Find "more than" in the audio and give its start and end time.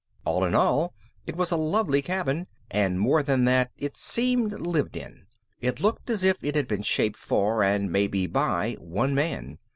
2.99-3.45